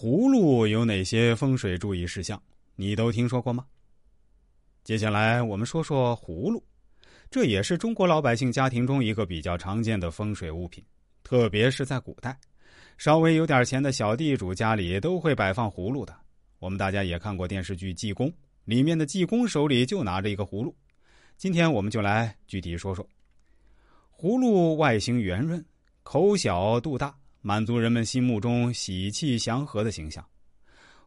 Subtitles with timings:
[0.00, 2.40] 葫芦有哪些风水注意事项？
[2.76, 3.66] 你都听说过吗？
[4.84, 6.62] 接下来我们说说葫芦，
[7.32, 10.84] 这也是中国老百姓家庭中一个比较常见的风水物品，
[11.24, 12.38] 特别是在古代，
[12.96, 16.14] 稍微有点钱的小地主家里都会摆放葫芦的。
[16.60, 18.28] 我们大家也看过电视剧《济公》，
[18.66, 20.72] 里面的济公手里就拿着一个葫芦。
[21.36, 23.04] 今天我们就来具体说说，
[24.16, 25.64] 葫芦外形圆润，
[26.04, 27.12] 口小肚大。
[27.48, 30.22] 满足人们心目中喜气祥和的形象。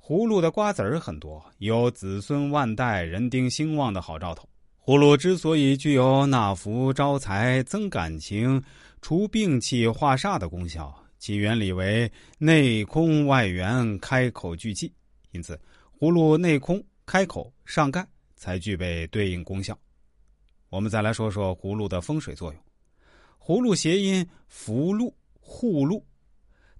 [0.00, 4.48] 葫芦的瓜子儿很多，有子孙万代、人丁兴旺的好兆头。
[4.80, 8.62] 葫芦之所以具有纳福、招财、增感情、
[9.02, 14.92] 除病气、化煞的功效，其原理为内空外圆，开口聚气，
[15.32, 15.60] 因此
[15.98, 19.76] 葫芦内空、开口、上盖才具备对应功效。
[20.70, 22.62] 我们再来说说葫芦的风水作用。
[23.40, 26.00] 葫芦谐音福禄、护禄。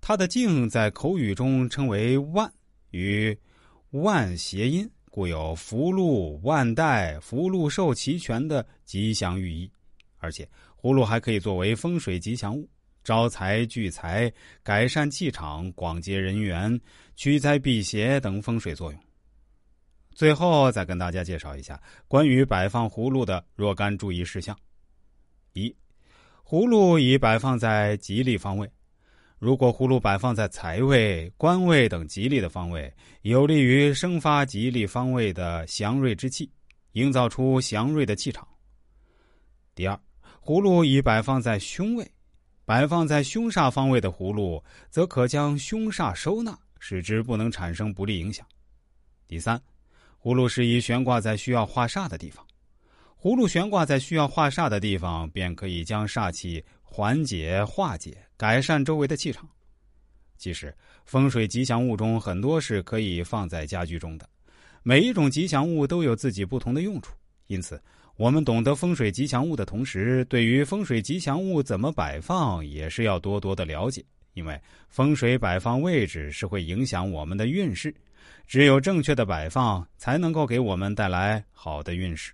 [0.00, 2.50] 它的茎在口语中称为“万”，
[2.90, 3.36] 与
[3.90, 9.70] “万”谐音，故有福禄万代、福禄寿齐全的吉祥寓意。
[10.18, 10.48] 而且，
[10.80, 12.68] 葫芦还可以作为风水吉祥物，
[13.04, 14.32] 招财聚财、
[14.62, 16.80] 改善气场、广结人缘、
[17.14, 19.00] 驱灾辟邪等风水作用。
[20.14, 24.58] 最后，再跟大家介绍一下关于摆放葫芦的若干注意事项：
[25.52, 25.74] 一、
[26.44, 28.68] 葫芦已摆放在吉利方位。
[29.38, 36.50] 如果葫芦摆放在财位、官位等吉利的方位，有利于生发吉利方位的祥瑞之气，
[36.92, 38.46] 营造出祥瑞的气场。
[39.76, 39.96] 第二，
[40.44, 42.10] 葫芦已摆放在凶位，
[42.64, 48.44] 摆放在凶煞方位的葫芦，则可将凶煞收纳，使之不能产生不利影响。
[49.28, 49.60] 第三，
[50.20, 52.44] 葫芦适宜悬挂在需要化煞的地方，
[53.16, 56.64] 葫芦悬挂在需要化煞的地方，便可以将煞气。
[56.90, 59.48] 缓解、化解、改善周围的气场。
[60.36, 64.28] 其实，风水吉祥物中很多是可以放在家居中的。
[64.82, 67.12] 每一种吉祥物都有自己不同的用处，
[67.46, 67.80] 因此，
[68.16, 74.04] 我们懂得风水吉祥物的同时，对于风水吉祥物怎么摆放也是要多多的了解。
[74.34, 77.92] 因为风水摆放位置是会影响我们的运势，
[78.46, 82.32] 只有正确的摆放才能够给我们带来好的运势。